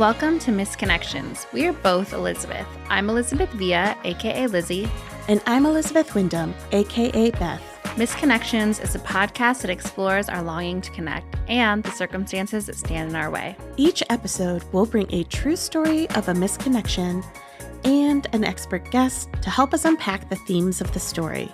[0.00, 1.46] Welcome to Missed Connections.
[1.52, 2.66] We are both Elizabeth.
[2.88, 4.88] I'm Elizabeth Villa, aka Lizzie.
[5.28, 7.98] And I'm Elizabeth Wyndham, aka Beth.
[7.98, 12.76] Missed Connections is a podcast that explores our longing to connect and the circumstances that
[12.76, 13.58] stand in our way.
[13.76, 17.22] Each episode will bring a true story of a misconnection
[17.84, 21.52] and an expert guest to help us unpack the themes of the story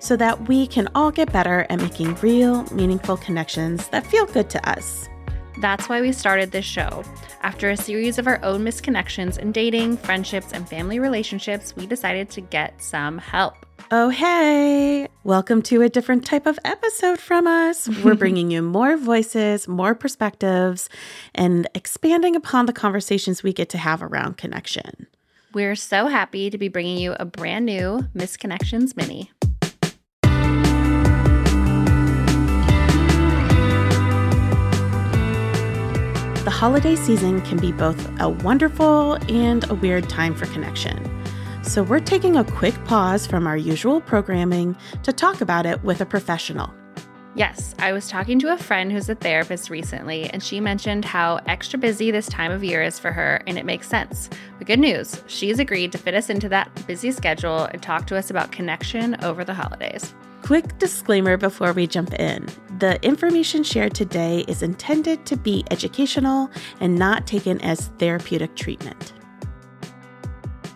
[0.00, 4.50] so that we can all get better at making real, meaningful connections that feel good
[4.50, 5.08] to us.
[5.58, 7.04] That's why we started this show.
[7.42, 12.28] After a series of our own misconnections in dating, friendships, and family relationships, we decided
[12.30, 13.64] to get some help.
[13.90, 15.06] Oh, hey!
[15.22, 17.88] Welcome to a different type of episode from us.
[18.02, 20.88] We're bringing you more voices, more perspectives,
[21.34, 25.06] and expanding upon the conversations we get to have around connection.
[25.52, 29.30] We're so happy to be bringing you a brand new Missed Connections Mini.
[36.44, 41.02] The holiday season can be both a wonderful and a weird time for connection.
[41.62, 46.02] So, we're taking a quick pause from our usual programming to talk about it with
[46.02, 46.70] a professional.
[47.34, 51.40] Yes, I was talking to a friend who's a therapist recently, and she mentioned how
[51.46, 54.28] extra busy this time of year is for her, and it makes sense.
[54.58, 58.18] But good news, she's agreed to fit us into that busy schedule and talk to
[58.18, 60.14] us about connection over the holidays.
[60.44, 62.46] Quick disclaimer before we jump in
[62.78, 69.14] the information shared today is intended to be educational and not taken as therapeutic treatment.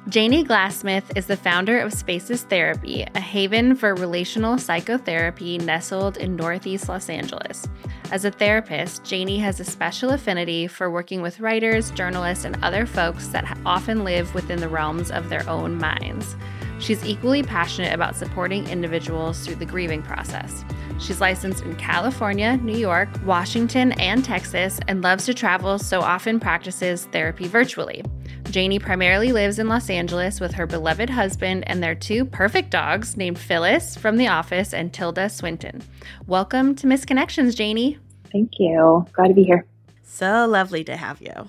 [0.09, 6.35] Janie Glassmith is the founder of Spaces Therapy, a haven for relational psychotherapy nestled in
[6.35, 7.69] Northeast Los Angeles.
[8.11, 12.87] As a therapist, Janie has a special affinity for working with writers, journalists, and other
[12.87, 16.37] folks that often live within the realms of their own minds.
[16.79, 20.65] She's equally passionate about supporting individuals through the grieving process.
[21.01, 26.41] She's licensed in California, New York, Washington, and Texas, and loves to travel, so often
[26.41, 28.03] practices therapy virtually.
[28.51, 33.17] Janie primarily lives in Los Angeles with her beloved husband and their two perfect dogs
[33.17, 35.83] named Phyllis from The Office and Tilda Swinton.
[36.27, 37.99] Welcome to Missed Connections, Janie.
[38.33, 39.07] Thank you.
[39.13, 39.67] Glad to be here.
[40.03, 41.49] So lovely to have you.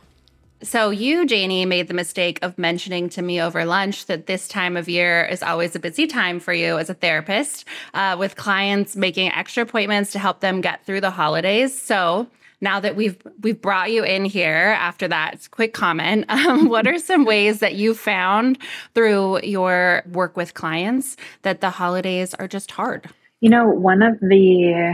[0.62, 4.76] So, you, Janie, made the mistake of mentioning to me over lunch that this time
[4.76, 8.98] of year is always a busy time for you as a therapist, uh, with clients
[8.98, 11.80] making extra appointments to help them get through the holidays.
[11.80, 12.28] So,
[12.60, 17.00] now that we've we've brought you in here after that quick comment, um, what are
[17.00, 18.58] some ways that you found
[18.94, 23.10] through your work with clients that the holidays are just hard?
[23.40, 24.94] You know, one of the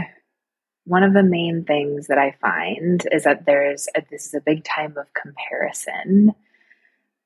[0.86, 4.40] one of the main things that I find is that there's a, this is a
[4.40, 6.32] big time of comparison.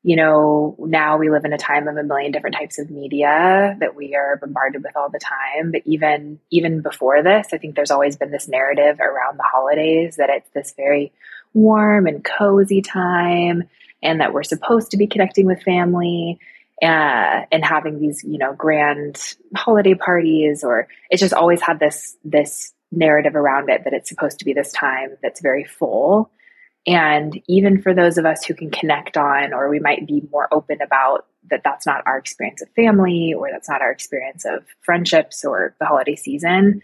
[0.03, 3.77] You know, now we live in a time of a million different types of media
[3.79, 5.73] that we are bombarded with all the time.
[5.73, 10.17] But even even before this, I think there's always been this narrative around the holidays
[10.17, 11.13] that it's this very
[11.53, 13.65] warm and cozy time,
[14.03, 16.39] and that we're supposed to be connecting with family.
[16.83, 22.17] Uh, and having these, you know, grand holiday parties, or it's just always had this
[22.25, 26.31] this narrative around it that it's supposed to be this time that's very full.
[26.87, 30.49] And even for those of us who can connect on, or we might be more
[30.53, 34.65] open about that, that's not our experience of family, or that's not our experience of
[34.81, 36.83] friendships or the holiday season,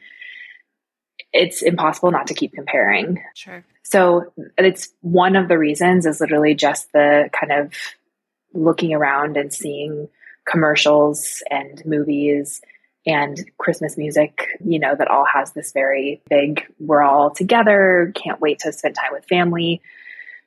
[1.33, 3.23] it's impossible not to keep comparing.
[3.35, 3.65] Sure.
[3.83, 7.73] So it's one of the reasons is literally just the kind of
[8.53, 10.09] looking around and seeing
[10.47, 12.61] commercials and movies
[13.07, 18.41] and Christmas music, you know, that all has this very big, we're all together, can't
[18.41, 19.81] wait to spend time with family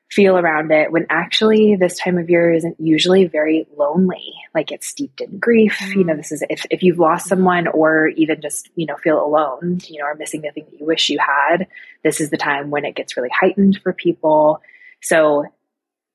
[0.09, 4.33] feel around it when actually this time of year isn't usually very lonely.
[4.55, 5.95] Like it's steeped in grief mm.
[5.95, 9.23] you know this is if, if you've lost someone or even just you know feel
[9.23, 11.67] alone you know or missing the thing that you wish you had
[12.03, 14.61] this is the time when it gets really heightened for people.
[15.01, 15.45] So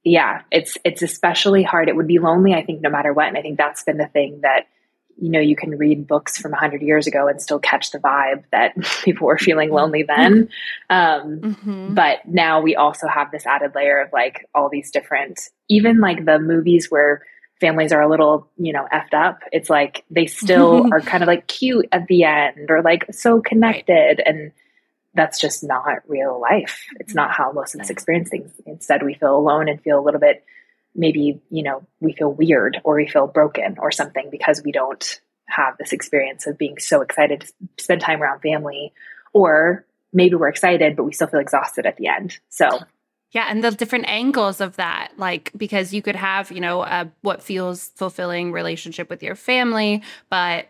[0.03, 1.89] yeah it's it's especially hard.
[1.89, 4.09] It would be lonely i think no matter what and i think that's been the
[4.09, 4.67] thing that
[5.21, 8.45] you know you can read books from 100 years ago and still catch the vibe
[8.53, 8.75] that
[9.05, 10.49] people were feeling lonely then
[10.91, 11.95] um, mm-hmm.
[11.95, 16.25] but now we also have this added layer of like all these different even like
[16.25, 17.23] the movies where
[17.61, 21.27] families are a little you know effed up it's like they still are kind of
[21.27, 24.27] like cute at the end or like so connected right.
[24.27, 24.53] and
[25.15, 29.15] that's just not real life it's not how most of us experience things instead we
[29.15, 30.45] feel alone and feel a little bit
[30.95, 35.21] maybe, you know, we feel weird or we feel broken or something because we don't
[35.47, 37.53] have this experience of being so excited to
[37.83, 38.93] spend time around family.
[39.33, 42.39] Or maybe we're excited, but we still feel exhausted at the end.
[42.49, 42.69] So,
[43.33, 47.11] yeah, and the different angles of that, like because you could have, you know, a,
[47.23, 50.69] what feels fulfilling relationship with your family, but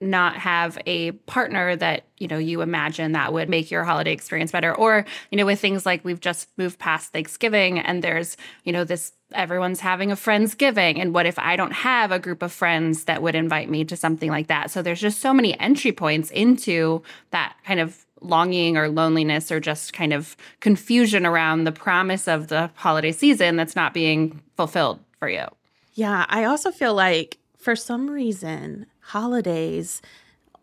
[0.00, 4.52] not have a partner that you know you imagine that would make your holiday experience
[4.52, 4.74] better.
[4.74, 8.84] Or you know with things like we've just moved past thanksgiving and there's you know
[8.84, 10.98] this everyone's having a friendsgiving.
[10.98, 13.96] And what if i don't have a group of friends that would invite me to
[13.96, 14.70] something like that?
[14.70, 19.60] So there's just so many entry points into that kind of longing or loneliness or
[19.60, 25.00] just kind of confusion around the promise of the holiday season that's not being fulfilled
[25.18, 25.44] for you.
[25.92, 30.02] Yeah i also feel like for some reason holidays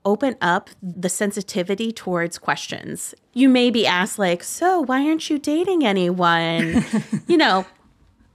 [0.03, 3.13] open up the sensitivity towards questions.
[3.33, 6.83] You may be asked, like, so why aren't you dating anyone?
[7.27, 7.65] you know,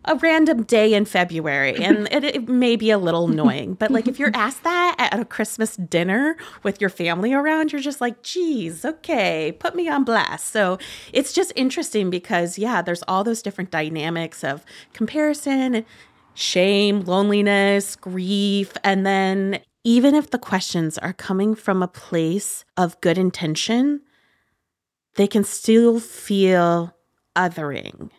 [0.06, 3.74] a random day in February, and it, it, may be a little annoying.
[3.74, 7.80] But like, if you're asked that at a Christmas dinner with your family around, you're
[7.80, 10.46] just like, geez, okay, put me on blast.
[10.52, 10.78] So
[11.12, 15.84] it's just interesting because, yeah, there's all those different dynamics of comparison,
[16.34, 23.00] shame, loneliness, grief, and then even if the questions are coming from a place of
[23.00, 24.00] good intention,
[25.14, 26.92] they can still feel
[27.36, 28.10] othering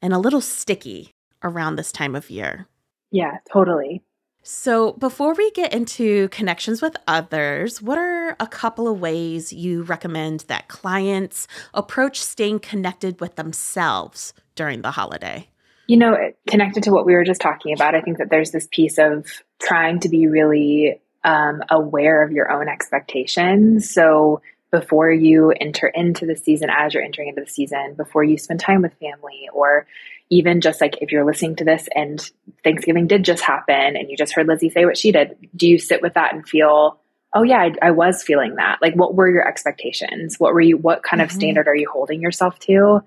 [0.00, 2.68] and a little sticky around this time of year.
[3.10, 4.04] Yeah, totally.
[4.44, 9.82] So, before we get into connections with others, what are a couple of ways you
[9.82, 15.48] recommend that clients approach staying connected with themselves during the holiday?
[15.88, 18.68] You know, connected to what we were just talking about, I think that there's this
[18.70, 19.26] piece of
[19.58, 23.92] trying to be really um, aware of your own expectations.
[23.92, 24.40] So
[24.70, 28.60] before you enter into the season, as you're entering into the season, before you spend
[28.60, 29.86] time with family, or
[30.30, 32.20] even just like if you're listening to this and
[32.64, 35.78] Thanksgiving did just happen and you just heard Lizzie say what she did, do you
[35.78, 36.98] sit with that and feel,
[37.34, 38.78] oh yeah, I, I was feeling that?
[38.80, 40.38] Like, what were your expectations?
[40.38, 41.26] What were you, what kind mm-hmm.
[41.26, 43.02] of standard are you holding yourself to?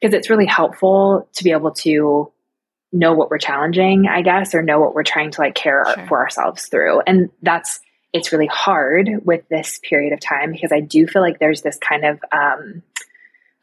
[0.00, 2.32] Because it's really helpful to be able to
[2.94, 6.06] know what we're challenging, I guess, or know what we're trying to like care sure.
[6.06, 7.00] for ourselves through.
[7.00, 7.80] And that's
[8.12, 11.76] it's really hard with this period of time because I do feel like there's this
[11.76, 12.82] kind of um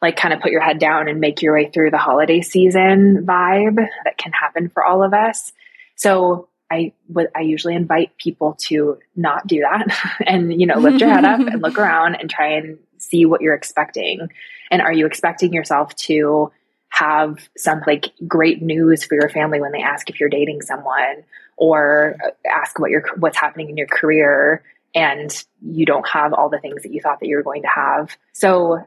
[0.01, 3.25] like kind of put your head down and make your way through the holiday season
[3.25, 5.53] vibe that can happen for all of us.
[5.95, 10.99] So I would I usually invite people to not do that and you know lift
[10.99, 14.27] your head up and look around and try and see what you're expecting.
[14.69, 16.51] And are you expecting yourself to
[16.91, 21.23] have some like great news for your family when they ask if you're dating someone
[21.57, 22.15] or
[22.45, 26.83] ask what your what's happening in your career and you don't have all the things
[26.83, 28.15] that you thought that you were going to have.
[28.33, 28.85] So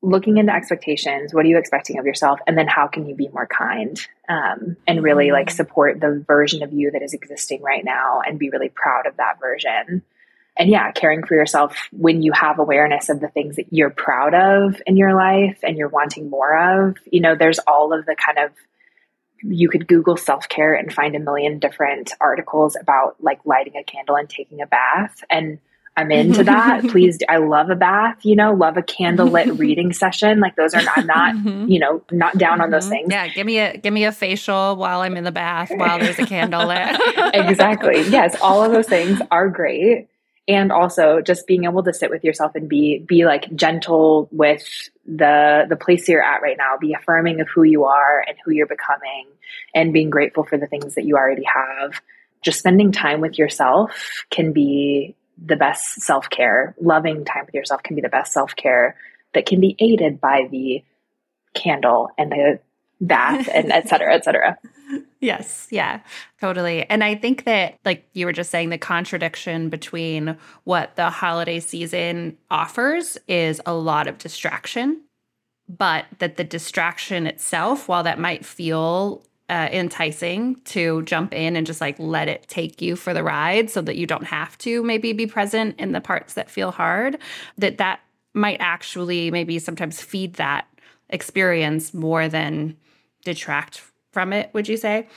[0.00, 2.40] looking into expectations, what are you expecting of yourself?
[2.46, 5.56] And then how can you be more kind um, and really like mm-hmm.
[5.56, 9.16] support the version of you that is existing right now and be really proud of
[9.18, 10.02] that version
[10.56, 14.34] and yeah, caring for yourself when you have awareness of the things that you're proud
[14.34, 16.96] of in your life and you're wanting more of.
[17.10, 18.52] You know, there's all of the kind of
[19.42, 23.82] you could Google self care and find a million different articles about like lighting a
[23.82, 25.24] candle and taking a bath.
[25.30, 25.58] And
[25.96, 26.86] I'm into that.
[26.88, 30.38] Please, I love a bath, you know, love a candlelit reading session.
[30.38, 31.68] Like those are not, I'm not, mm-hmm.
[31.68, 32.92] you know, not down on those mm-hmm.
[32.92, 33.08] things.
[33.10, 33.28] Yeah.
[33.28, 36.26] Give me a, give me a facial while I'm in the bath while there's a
[36.26, 37.00] candle lit.
[37.34, 38.02] exactly.
[38.02, 38.36] Yes.
[38.42, 40.08] All of those things are great
[40.48, 44.90] and also just being able to sit with yourself and be be like gentle with
[45.06, 48.50] the the place you're at right now be affirming of who you are and who
[48.50, 49.26] you're becoming
[49.74, 52.00] and being grateful for the things that you already have.
[52.42, 56.74] Just spending time with yourself can be the best self-care.
[56.80, 58.96] Loving time with yourself can be the best self-care
[59.34, 60.82] that can be aided by the
[61.54, 62.58] candle and the
[63.02, 64.56] bath and et cetera et cetera
[65.20, 66.00] Yes, yeah,
[66.40, 66.84] totally.
[66.90, 71.60] And I think that, like you were just saying, the contradiction between what the holiday
[71.60, 75.00] season offers is a lot of distraction,
[75.68, 81.66] but that the distraction itself, while that might feel uh, enticing to jump in and
[81.66, 84.82] just like let it take you for the ride so that you don't have to
[84.82, 87.16] maybe be present in the parts that feel hard,
[87.58, 88.00] that that
[88.34, 90.66] might actually maybe sometimes feed that
[91.10, 92.76] experience more than
[93.24, 95.08] detract from it, would you say?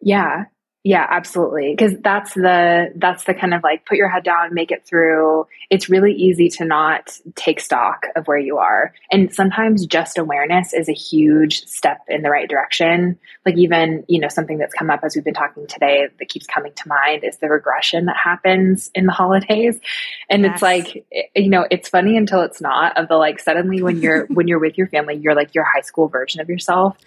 [0.00, 0.44] Yeah.
[0.86, 1.74] Yeah, absolutely.
[1.74, 5.46] Because that's the that's the kind of like put your head down, make it through.
[5.70, 8.92] It's really easy to not take stock of where you are.
[9.10, 13.18] And sometimes just awareness is a huge step in the right direction.
[13.46, 16.46] Like even, you know, something that's come up as we've been talking today that keeps
[16.46, 19.80] coming to mind is the regression that happens in the holidays.
[20.28, 20.52] And yes.
[20.52, 24.02] it's like eh, you know, it's funny until it's not of the like suddenly when
[24.02, 26.98] you're when you're with your family, you're like your high school version of yourself.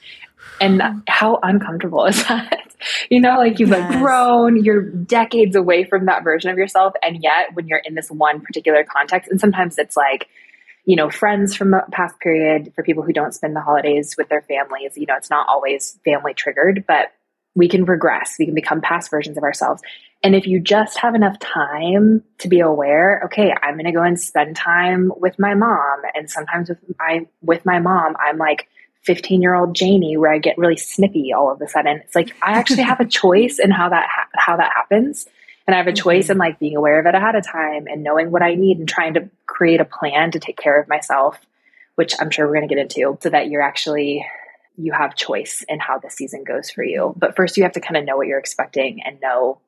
[0.59, 2.67] And how uncomfortable is that?
[3.09, 3.91] you know, like you've yes.
[3.91, 6.93] like grown, you're decades away from that version of yourself.
[7.03, 10.27] And yet when you're in this one particular context, and sometimes it's like,
[10.85, 14.29] you know, friends from a past period for people who don't spend the holidays with
[14.29, 17.11] their families, you know, it's not always family triggered, but
[17.55, 19.81] we can regress, we can become past versions of ourselves.
[20.23, 24.03] And if you just have enough time to be aware, okay, I'm going to go
[24.03, 26.01] and spend time with my mom.
[26.13, 28.67] And sometimes with my, with my mom, I'm like
[29.03, 31.97] 15 year old Janie where I get really snippy all of a sudden.
[31.97, 35.27] It's like, I actually have a choice in how that, ha- how that happens.
[35.65, 36.33] And I have a choice mm-hmm.
[36.33, 38.87] in like being aware of it ahead of time and knowing what I need and
[38.87, 41.39] trying to create a plan to take care of myself,
[41.95, 44.25] which I'm sure we're going to get into so that you're actually
[44.77, 47.13] you have choice in how the season goes for you.
[47.17, 49.59] But first, you have to kind of know what you're expecting and know,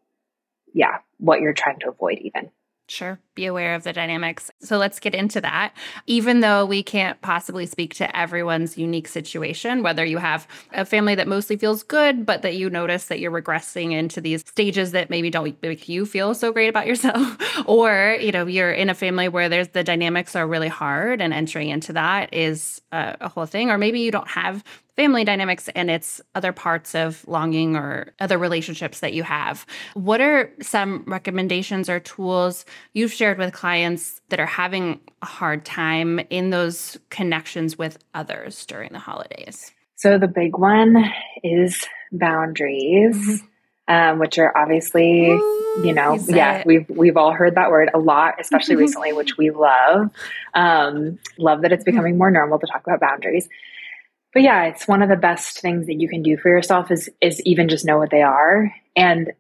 [0.72, 2.52] yeah, what you're trying to avoid, even.
[2.88, 3.20] Sure.
[3.36, 4.52] Be aware of the dynamics.
[4.62, 5.74] So let's get into that.
[6.06, 11.16] Even though we can't possibly speak to everyone's unique situation, whether you have a family
[11.16, 15.10] that mostly feels good, but that you notice that you're regressing into these stages that
[15.10, 17.38] maybe don't make you feel so great about yourself,
[17.68, 21.34] or, you know, you're in a family where there's the dynamics are really hard and
[21.34, 24.64] entering into that is a, a whole thing, or maybe you don't have
[25.00, 29.66] family dynamics and it's other parts of longing or other relationships that you have.
[29.94, 35.66] What are some recommendations or tools you've shared with clients that are having a hard
[35.66, 39.72] time in those connections with others during the holidays?
[39.96, 41.12] So, the big one
[41.44, 43.16] is boundaries.
[43.16, 43.46] Mm-hmm.
[43.88, 46.68] Um, which are obviously, Ooh, you know, yeah, it.
[46.68, 50.12] we've we've all heard that word a lot, especially recently, which we love.
[50.54, 53.50] Um, love that it's becoming more normal to talk about boundaries
[54.34, 57.10] but yeah, it's one of the best things that you can do for yourself is
[57.22, 59.32] is even just know what they are and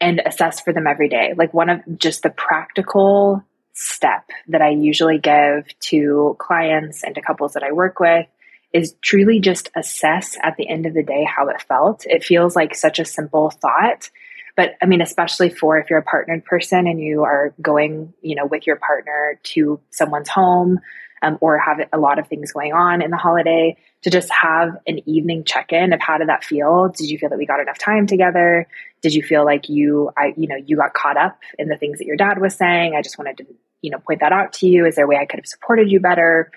[0.00, 1.34] and assess for them every day.
[1.36, 3.42] Like one of just the practical
[3.78, 8.26] step that I usually give to clients and to couples that I work with
[8.72, 12.04] is truly just assess at the end of the day how it felt.
[12.04, 14.10] It feels like such a simple thought,
[14.56, 18.34] but I mean, especially for if you're a partnered person and you are going, you
[18.34, 20.80] know, with your partner to someone's home
[21.22, 24.76] um, or have a lot of things going on in the holiday, to just have
[24.86, 26.88] an evening check in of how did that feel?
[26.88, 28.68] Did you feel that we got enough time together?
[29.02, 31.98] Did you feel like you, I, you know, you got caught up in the things
[31.98, 32.94] that your dad was saying?
[32.96, 33.46] I just wanted to,
[33.82, 34.86] you know, point that out to you.
[34.86, 36.50] Is there a way I could have supported you better?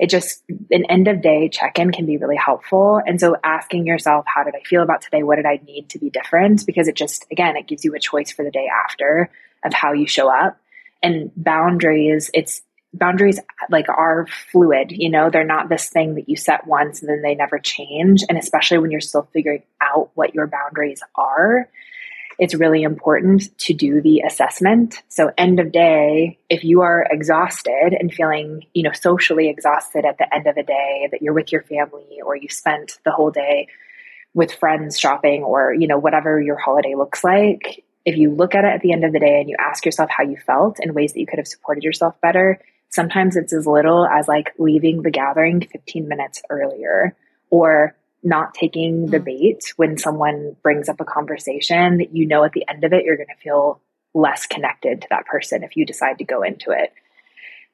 [0.00, 3.02] It just, an end of day check in can be really helpful.
[3.04, 5.22] And so asking yourself, how did I feel about today?
[5.22, 6.64] What did I need to be different?
[6.64, 9.28] Because it just, again, it gives you a choice for the day after
[9.64, 10.58] of how you show up
[11.02, 12.30] and boundaries.
[12.32, 12.62] It's,
[12.94, 13.38] boundaries
[13.70, 15.30] like are fluid you know?
[15.30, 18.78] They're not this thing that you set once and then they never change and especially
[18.78, 21.68] when you're still figuring out what your boundaries are
[22.38, 25.02] it's really important to do the assessment.
[25.08, 30.18] So end of day if you are exhausted and feeling you know socially exhausted at
[30.18, 33.30] the end of a day that you're with your family or you spent the whole
[33.30, 33.66] day
[34.34, 38.64] with friends shopping or you know whatever your holiday looks like if you look at
[38.64, 40.94] it at the end of the day and you ask yourself how you felt and
[40.94, 45.02] ways that you could have supported yourself better Sometimes it's as little as like leaving
[45.02, 47.14] the gathering 15 minutes earlier
[47.50, 49.24] or not taking the mm.
[49.24, 53.04] bait when someone brings up a conversation that you know at the end of it
[53.04, 53.80] you're going to feel
[54.14, 56.92] less connected to that person if you decide to go into it.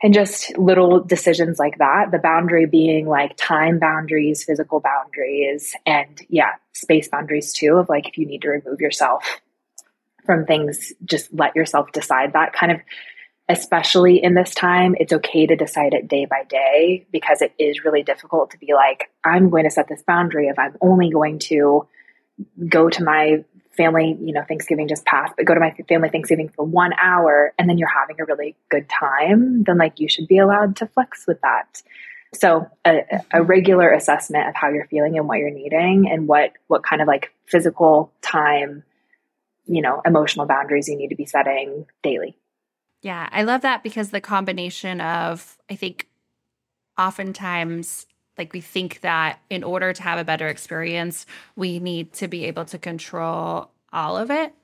[0.03, 6.21] And just little decisions like that, the boundary being like time boundaries, physical boundaries, and
[6.29, 9.41] yeah, space boundaries too, of like if you need to remove yourself
[10.27, 12.81] from things, just let yourself decide that kind of
[13.49, 17.85] especially in this time, it's okay to decide it day by day because it is
[17.85, 21.39] really difficult to be like, I'm going to set this boundary of I'm only going
[21.41, 21.87] to
[22.69, 23.45] go to my
[23.77, 27.53] family, you know, Thanksgiving just passed, but go to my family Thanksgiving for one hour
[27.59, 30.87] and then you're having a really good time, then like you should be allowed to
[30.87, 31.83] flex with that.
[32.33, 36.53] So a, a regular assessment of how you're feeling and what you're needing and what,
[36.69, 38.85] what kind of like physical time,
[39.67, 42.37] you know, emotional boundaries you need to be setting daily.
[43.05, 46.09] Yeah, I love that because the combination of, I think,
[46.99, 48.07] oftentimes,
[48.39, 52.47] like we think that in order to have a better experience, we need to be
[52.47, 54.55] able to control all of it.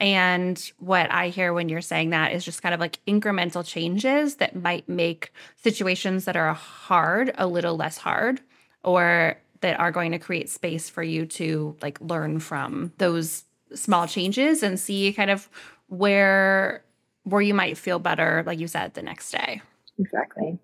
[0.00, 4.36] And what I hear when you're saying that is just kind of like incremental changes
[4.36, 8.40] that might make situations that are hard a little less hard
[8.82, 13.44] or that are going to create space for you to like learn from those
[13.74, 15.50] small changes and see kind of
[15.88, 16.82] where
[17.24, 19.62] where you might feel better, like you said, the next day.
[19.98, 20.58] Exactly.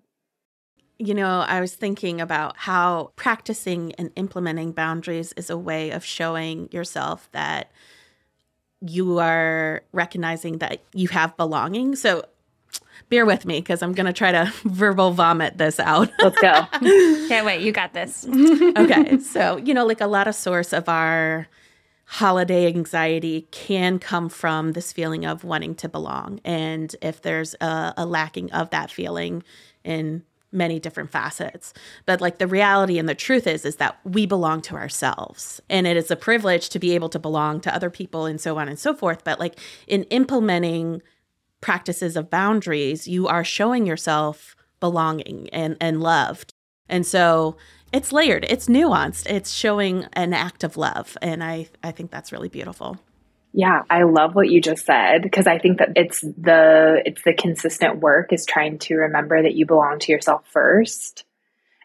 [0.97, 6.03] You know, I was thinking about how practicing and implementing boundaries is a way of
[6.03, 7.71] showing yourself that
[8.81, 11.95] you are recognizing that you have belonging.
[11.95, 12.25] So
[13.07, 16.11] bear with me because I'm going to try to verbal vomit this out.
[16.19, 16.65] Let's go.
[17.27, 17.61] Can't wait.
[17.61, 18.25] You got this.
[18.27, 19.19] okay.
[19.19, 21.47] So, you know, like a lot of source of our
[22.11, 26.41] holiday anxiety can come from this feeling of wanting to belong.
[26.43, 29.43] And if there's a, a lacking of that feeling
[29.83, 31.71] in many different facets.
[32.07, 35.61] But like the reality and the truth is is that we belong to ourselves.
[35.69, 38.57] And it is a privilege to be able to belong to other people and so
[38.57, 39.23] on and so forth.
[39.23, 41.03] But like in implementing
[41.61, 46.55] practices of boundaries you are showing yourself belonging and and loved.
[46.87, 47.55] And so
[47.91, 48.45] it's layered.
[48.49, 49.29] It's nuanced.
[49.29, 52.99] It's showing an act of love and i i think that's really beautiful.
[53.51, 57.33] Yeah, I love what you just said because I think that it's the it's the
[57.33, 61.25] consistent work is trying to remember that you belong to yourself first.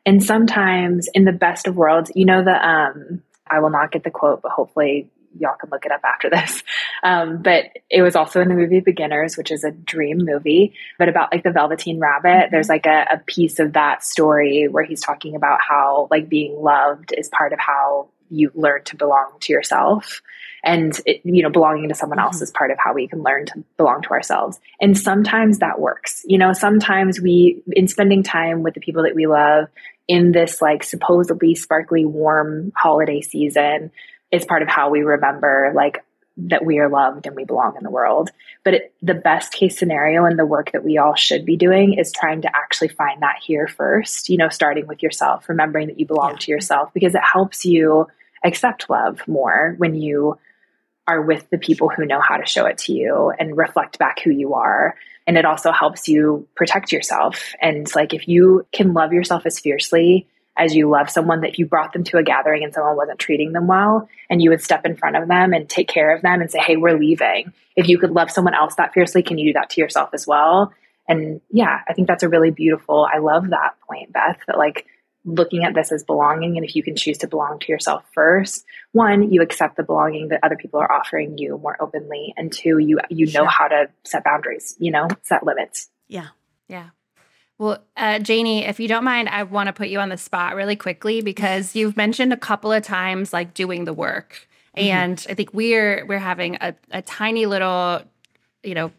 [0.04, 4.04] And sometimes in the best of worlds, you know the um I will not get
[4.04, 6.62] the quote, but hopefully y'all can look it up after this.
[7.03, 11.09] Um, but it was also in the movie Beginners, which is a dream movie, but
[11.09, 12.29] about like the Velveteen Rabbit.
[12.29, 12.50] Mm-hmm.
[12.50, 16.61] There's like a, a piece of that story where he's talking about how like being
[16.61, 20.23] loved is part of how you learn to belong to yourself
[20.64, 22.45] and it, you know belonging to someone else mm-hmm.
[22.45, 26.23] is part of how we can learn to belong to ourselves and sometimes that works
[26.26, 29.69] you know sometimes we in spending time with the people that we love
[30.09, 33.91] in this like supposedly sparkly warm holiday season
[34.35, 36.05] is part of how we remember like
[36.37, 38.31] that we are loved and we belong in the world.
[38.64, 41.95] But it, the best case scenario and the work that we all should be doing
[41.95, 46.00] is trying to actually find that here first, you know, starting with yourself, remembering that
[46.00, 46.38] you belong yeah.
[46.38, 48.09] to yourself because it helps you
[48.43, 50.38] accept love more when you
[51.07, 54.21] are with the people who know how to show it to you and reflect back
[54.21, 54.97] who you are.
[55.26, 57.53] And it also helps you protect yourself.
[57.61, 61.66] And like if you can love yourself as fiercely as you love someone that you
[61.66, 64.87] brought them to a gathering and someone wasn't treating them well and you would step
[64.87, 67.52] in front of them and take care of them and say, Hey, we're leaving.
[67.76, 70.26] If you could love someone else that fiercely, can you do that to yourself as
[70.26, 70.73] well?
[71.08, 74.87] And yeah, I think that's a really beautiful, I love that point, Beth, that like
[75.25, 78.64] looking at this as belonging and if you can choose to belong to yourself first
[78.92, 82.78] one you accept the belonging that other people are offering you more openly and two
[82.78, 86.28] you you know how to set boundaries you know set limits yeah
[86.68, 86.90] yeah
[87.58, 90.56] well, uh, Janie, if you don't mind, I want to put you on the spot
[90.56, 94.88] really quickly because you've mentioned a couple of times like doing the work, mm-hmm.
[94.88, 98.02] and I think we're we're having a, a tiny little,
[98.62, 98.90] you know,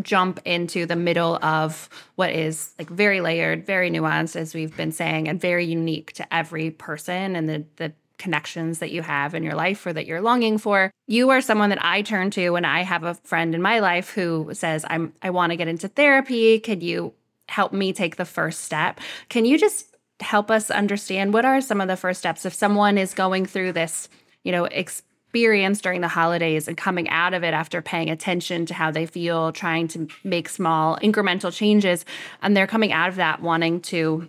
[0.00, 4.92] jump into the middle of what is like very layered, very nuanced, as we've been
[4.92, 9.42] saying, and very unique to every person and the the connections that you have in
[9.42, 10.92] your life or that you're longing for.
[11.08, 14.10] You are someone that I turn to when I have a friend in my life
[14.10, 16.60] who says, I'm I want to get into therapy.
[16.60, 17.14] Could you
[17.52, 19.00] help me take the first step?
[19.28, 22.98] Can you just help us understand what are some of the first steps if someone
[22.98, 24.08] is going through this,
[24.44, 28.74] you know, experience during the holidays and coming out of it after paying attention to
[28.74, 32.04] how they feel, trying to make small incremental changes.
[32.40, 34.28] And they're coming out of that wanting to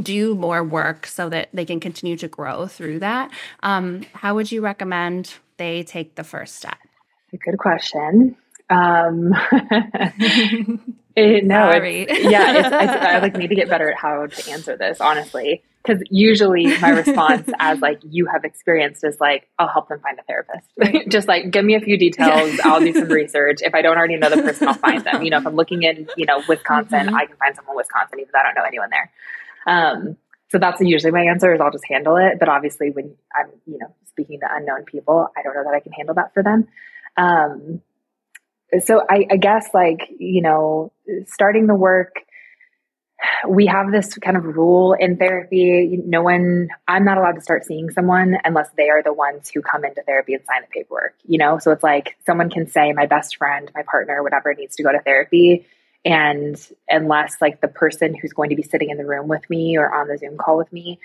[0.00, 3.30] do more work so that they can continue to grow through that.
[3.62, 6.78] Um, how would you recommend they take the first step?
[7.30, 8.36] Good question.
[8.70, 9.34] Um,
[11.18, 14.50] it, no, it's, yeah, it's, I, I like need to get better at how to
[14.50, 19.68] answer this, honestly because usually my response as like you have experienced is like i'll
[19.68, 20.68] help them find a therapist.
[20.76, 21.08] Right.
[21.10, 23.58] just like give me a few details i'll do some research.
[23.62, 25.22] If i don't already know the person i'll find them.
[25.22, 27.14] You know if i'm looking in you know wisconsin mm-hmm.
[27.14, 29.10] i can find someone in wisconsin even though i don't know anyone there.
[29.66, 30.16] Um,
[30.50, 33.78] so that's usually my answer is i'll just handle it but obviously when i'm you
[33.78, 36.68] know speaking to unknown people i don't know that i can handle that for them.
[37.16, 37.82] Um,
[38.84, 40.92] so I, I guess like you know
[41.26, 42.16] starting the work
[43.48, 45.98] we have this kind of rule in therapy.
[46.04, 49.60] No one i'm not allowed to start seeing someone unless they are the ones who
[49.60, 51.58] come into therapy and sign the paperwork you know?
[51.58, 54.92] So it's like someone can say my best friend my partner whatever needs to go
[54.92, 55.66] to therapy.
[56.04, 56.56] And
[56.88, 59.92] unless like the person who's going to be sitting in the room with me or
[59.92, 61.00] on the zoom call with me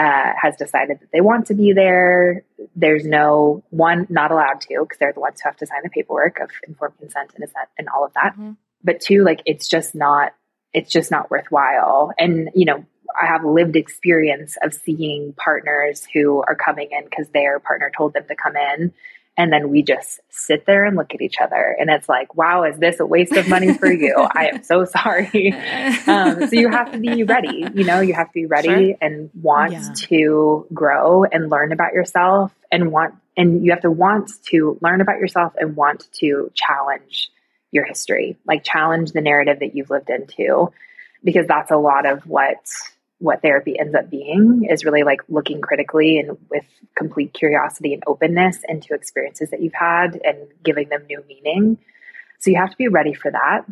[0.00, 2.42] uh, has decided that they want to be there
[2.76, 5.90] there's no one not allowed to because they're the ones who have to sign the
[5.90, 7.44] paperwork of informed consent and,
[7.78, 8.52] and all of that mm-hmm.
[8.82, 10.32] but two like it's just not
[10.72, 12.12] it's just not worthwhile.
[12.18, 12.84] And, you know,
[13.20, 18.14] I have lived experience of seeing partners who are coming in because their partner told
[18.14, 18.92] them to come in.
[19.36, 21.76] And then we just sit there and look at each other.
[21.78, 24.14] And it's like, wow, is this a waste of money for you?
[24.34, 25.54] I am so sorry.
[26.06, 27.64] Um, so you have to be ready.
[27.74, 28.96] You know, you have to be ready sure.
[29.00, 29.92] and want yeah.
[30.08, 35.00] to grow and learn about yourself and want, and you have to want to learn
[35.00, 37.30] about yourself and want to challenge
[37.70, 40.72] your history, like challenge the narrative that you've lived into,
[41.22, 42.58] because that's a lot of what
[43.20, 46.64] what therapy ends up being is really like looking critically and with
[46.96, 51.78] complete curiosity and openness into experiences that you've had and giving them new meaning.
[52.38, 53.66] So you have to be ready for that.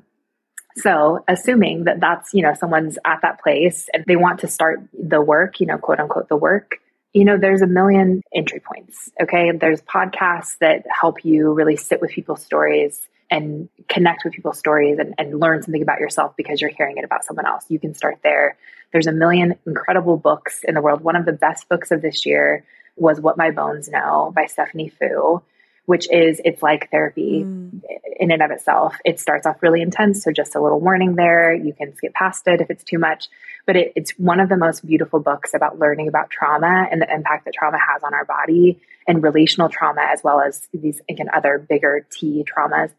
[0.77, 4.81] So, assuming that that's, you know, someone's at that place and they want to start
[4.93, 6.79] the work, you know, quote unquote, the work,
[7.19, 9.11] you know, there's a million entry points.
[9.21, 9.51] Okay.
[9.51, 15.01] There's podcasts that help you really sit with people's stories and connect with people's stories
[15.01, 17.65] and, and learn something about yourself because you're hearing it about someone else.
[17.69, 18.57] You can start there.
[18.93, 21.01] There's a million incredible books in the world.
[21.01, 24.89] One of the best books of this year was What My Bones Know by Stephanie
[24.89, 25.43] Foo,
[25.89, 27.81] which is it's like therapy mm.
[28.21, 28.95] in and of itself.
[29.07, 31.55] It starts off really intense, so just a little warning there.
[31.55, 33.29] You can skip past it if it's too much.
[33.65, 37.11] But it, it's one of the most beautiful books about learning about trauma and the
[37.11, 41.31] impact that trauma has on our body and relational trauma, as well as these again
[41.35, 42.91] other bigger T traumas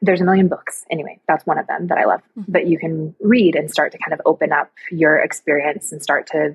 [0.00, 0.86] there's a million books.
[0.90, 2.52] Anyway, that's one of them that I love mm-hmm.
[2.52, 6.28] that you can read and start to kind of open up your experience and start
[6.28, 6.54] to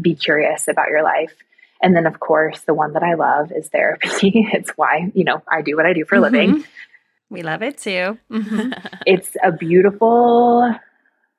[0.00, 1.34] be curious about your life.
[1.82, 4.08] And then, of course, the one that I love is therapy.
[4.52, 6.50] it's why, you know, I do what I do for a living.
[6.50, 6.62] Mm-hmm.
[7.30, 8.18] We love it too.
[8.30, 8.72] Mm-hmm.
[9.06, 10.74] it's a beautiful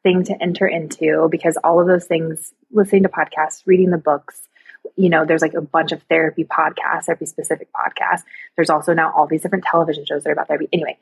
[0.04, 4.47] thing to enter into because all of those things, listening to podcasts, reading the books,
[4.95, 8.23] you know, there's like a bunch of therapy podcasts, therapy specific podcasts.
[8.56, 10.69] There's also now all these different television shows that are about therapy.
[10.73, 10.97] Anyway,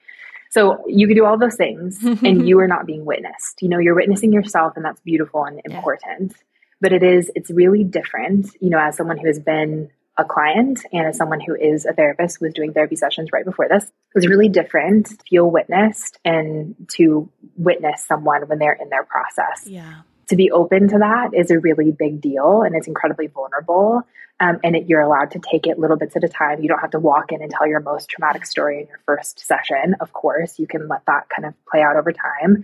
[0.49, 3.61] so you can do all those things and you are not being witnessed.
[3.61, 6.31] You know, you're witnessing yourself and that's beautiful and important.
[6.31, 6.43] Yeah.
[6.81, 10.81] But it is, it's really different, you know, as someone who has been a client
[10.91, 13.83] and as someone who is a therapist who was doing therapy sessions right before this,
[13.83, 19.03] it was really different to feel witnessed and to witness someone when they're in their
[19.03, 19.65] process.
[19.65, 24.03] Yeah to be open to that is a really big deal and it's incredibly vulnerable.
[24.39, 26.61] Um, and it, you're allowed to take it little bits at a time.
[26.61, 29.39] You don't have to walk in and tell your most traumatic story in your first
[29.39, 29.95] session.
[29.99, 32.63] Of course, you can let that kind of play out over time.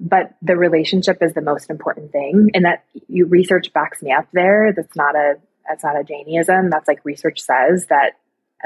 [0.00, 2.50] But the relationship is the most important thing.
[2.54, 4.72] And that you research backs me up there.
[4.74, 5.36] That's not a
[5.68, 6.70] that's not a Janieism.
[6.70, 8.18] That's like research says that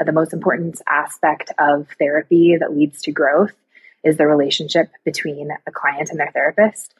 [0.03, 3.53] the most important aspect of therapy that leads to growth
[4.03, 6.93] is the relationship between a client and their therapist.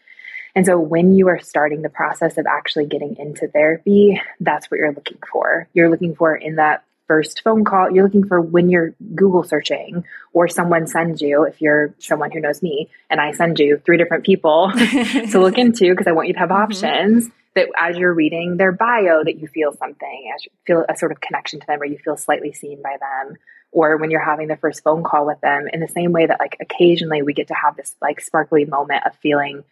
[0.56, 4.80] And so when you are starting the process of actually getting into therapy, that's what
[4.80, 5.68] you're looking for.
[5.74, 10.06] You're looking for in that first phone call, you're looking for when you're Google searching
[10.32, 13.98] or someone sends you, if you're someone who knows me, and I send you three
[13.98, 16.62] different people to look into because I want you to have mm-hmm.
[16.62, 17.30] options.
[17.56, 21.12] That as you're reading their bio, that you feel something, as you feel a sort
[21.12, 23.38] of connection to them, or you feel slightly seen by them,
[23.72, 26.40] or when you're having the first phone call with them, in the same way that
[26.40, 29.64] like occasionally we get to have this like sparkly moment of feeling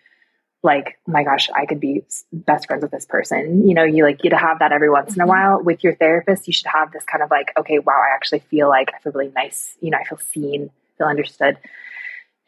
[0.67, 3.67] like, oh my gosh, I could be best friends with this person.
[3.67, 5.21] You know, you like you to have that every once mm-hmm.
[5.21, 5.49] in a mm-hmm.
[5.49, 6.45] while with your therapist.
[6.45, 9.13] You should have this kind of like, okay, wow, I actually feel like I feel
[9.13, 9.75] really nice.
[9.81, 11.57] You know, I feel seen, feel understood.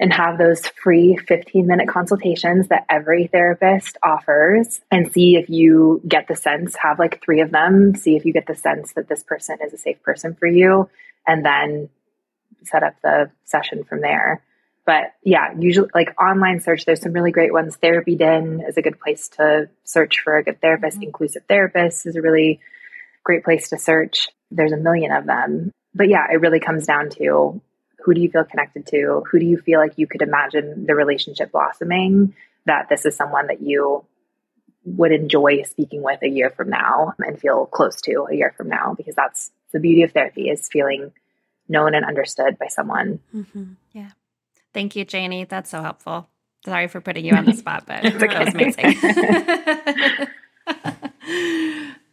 [0.01, 6.01] And have those free 15 minute consultations that every therapist offers and see if you
[6.07, 9.09] get the sense, have like three of them, see if you get the sense that
[9.09, 10.89] this person is a safe person for you,
[11.27, 11.89] and then
[12.63, 14.41] set up the session from there.
[14.89, 17.75] But yeah, usually like online search, there's some really great ones.
[17.75, 20.95] Therapy Den is a good place to search for a good therapist.
[20.95, 21.03] Mm-hmm.
[21.03, 22.59] Inclusive Therapist is a really
[23.23, 24.29] great place to search.
[24.49, 25.71] There's a million of them.
[25.93, 27.61] But yeah, it really comes down to
[27.99, 29.21] who do you feel connected to?
[29.29, 32.33] Who do you feel like you could imagine the relationship blossoming?
[32.65, 34.05] That this is someone that you
[34.85, 38.69] would enjoy speaking with a year from now and feel close to a year from
[38.69, 41.11] now because that's the beauty of therapy is feeling
[41.67, 43.19] known and understood by someone.
[43.35, 43.73] Mm-hmm.
[43.93, 44.09] Yeah.
[44.73, 45.45] Thank you, Janie.
[45.45, 46.29] That's so helpful.
[46.65, 48.27] Sorry for putting you on the spot, but okay.
[48.27, 48.97] that was amazing.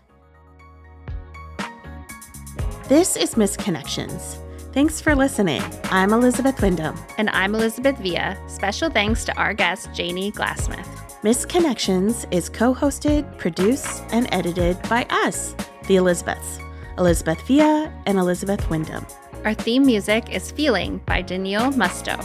[2.87, 4.37] This is Missed Connections.
[4.73, 5.61] Thanks for listening.
[5.85, 6.97] I'm Elizabeth Wyndham.
[7.17, 8.37] And I'm Elizabeth Villa.
[8.47, 10.87] Special thanks to our guest, Janie Glassmith.
[11.23, 15.55] Missed Connections is co hosted, produced, and edited by us,
[15.87, 16.59] the Elizabeths,
[16.97, 19.05] Elizabeth Villa and Elizabeth Wyndham.
[19.43, 22.17] Our theme music is Feeling by Danielle Musto.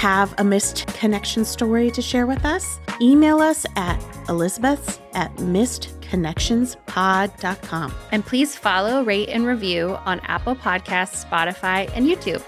[0.00, 7.94] Have a missed connection story to share with us, email us at elizabeths at missedconnectionspod.com.
[8.10, 12.42] And please follow, rate, and review on Apple Podcasts, Spotify, and YouTube.